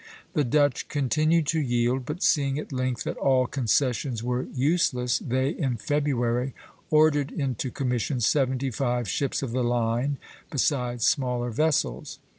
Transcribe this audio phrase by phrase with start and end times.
[0.33, 5.51] The Dutch continued to yield, but seeing at length that all concessions were useless, they
[5.51, 6.55] in February
[6.89, 10.17] ordered into commission seventy five ships of the line,
[10.49, 12.17] besides smaller vessels.